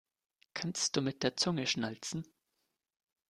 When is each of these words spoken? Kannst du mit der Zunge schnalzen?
Kannst 0.55 0.95
du 0.95 1.01
mit 1.03 1.21
der 1.21 1.37
Zunge 1.37 1.67
schnalzen? 1.67 2.25